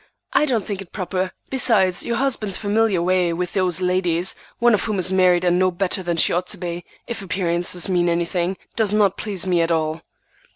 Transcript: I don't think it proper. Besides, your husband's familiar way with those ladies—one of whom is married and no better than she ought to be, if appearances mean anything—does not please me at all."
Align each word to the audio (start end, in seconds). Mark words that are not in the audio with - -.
I 0.33 0.45
don't 0.45 0.65
think 0.65 0.81
it 0.81 0.91
proper. 0.91 1.31
Besides, 1.51 2.03
your 2.03 2.15
husband's 2.15 2.57
familiar 2.57 3.03
way 3.03 3.33
with 3.33 3.53
those 3.53 3.81
ladies—one 3.81 4.73
of 4.73 4.85
whom 4.85 4.97
is 4.97 5.11
married 5.11 5.43
and 5.45 5.59
no 5.59 5.69
better 5.69 6.01
than 6.01 6.17
she 6.17 6.33
ought 6.33 6.47
to 6.47 6.57
be, 6.57 6.83
if 7.05 7.21
appearances 7.21 7.87
mean 7.87 8.09
anything—does 8.09 8.93
not 8.93 9.15
please 9.15 9.45
me 9.45 9.61
at 9.61 9.69
all." 9.71 10.01